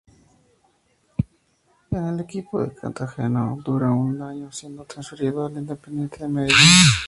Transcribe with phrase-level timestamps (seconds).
[1.91, 6.55] En el equipo cartagenero dura un año siendo transferido al Independiente Medellín.